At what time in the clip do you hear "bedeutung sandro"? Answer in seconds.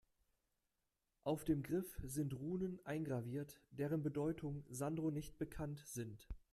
4.01-5.11